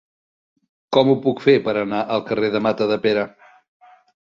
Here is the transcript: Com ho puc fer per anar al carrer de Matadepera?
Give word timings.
Com 0.97 1.11
ho 1.11 1.15
puc 1.25 1.43
fer 1.49 1.55
per 1.67 1.77
anar 1.83 2.01
al 2.17 2.25
carrer 2.31 2.51
de 2.57 2.65
Matadepera? 2.71 3.29